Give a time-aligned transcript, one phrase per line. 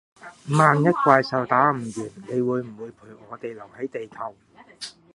[0.49, 1.83] 萬一怪獸打唔完，
[2.27, 2.97] 你會不會陪
[3.29, 4.35] 我留係地球？